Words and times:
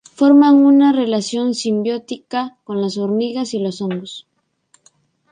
Forman 0.15 0.55
una 0.63 0.93
relación 0.93 1.53
simbiótica 1.53 2.57
con 2.63 2.81
las 2.81 2.97
hormigas 2.97 3.53
y 3.53 3.59
los 3.59 3.83
hongos. 3.83 4.25